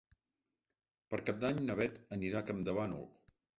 Per 1.11 1.19
Cap 1.27 1.37
d'Any 1.45 1.61
na 1.69 1.77
Bet 1.83 2.01
anirà 2.19 2.43
a 2.43 2.51
Campdevànol. 2.51 3.09